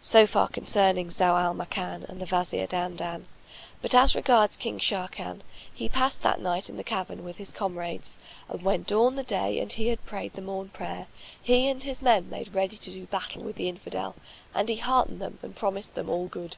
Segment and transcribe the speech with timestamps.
[0.00, 3.24] So far concerning Zau al Makan and the Wazir Dandan;
[3.80, 5.40] but as regards King Sharrkan,
[5.74, 8.16] he passed that night in the cavern with his comrades,
[8.48, 11.08] and when dawned the day and he had prayed the morn prayer,
[11.42, 14.14] he and his men made ready to do battle with the Infidel
[14.54, 16.56] and he heartened them; and promised them all good.